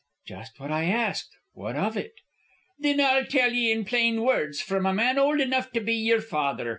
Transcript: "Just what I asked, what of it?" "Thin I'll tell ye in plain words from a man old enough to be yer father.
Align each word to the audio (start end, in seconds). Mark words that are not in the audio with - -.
"Just 0.25 0.59
what 0.59 0.71
I 0.71 0.85
asked, 0.85 1.29
what 1.53 1.75
of 1.75 1.95
it?" 1.95 2.13
"Thin 2.81 2.99
I'll 2.99 3.23
tell 3.27 3.53
ye 3.53 3.71
in 3.71 3.85
plain 3.85 4.23
words 4.23 4.59
from 4.59 4.87
a 4.87 4.93
man 4.95 5.19
old 5.19 5.39
enough 5.39 5.71
to 5.73 5.79
be 5.79 5.93
yer 5.93 6.21
father. 6.21 6.69